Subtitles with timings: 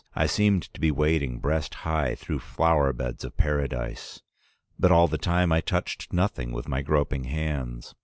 [0.15, 4.23] I seemed to be wading breast high through flower beds of Paradise,
[4.79, 7.93] but all the time I touched nothing with my groping hands.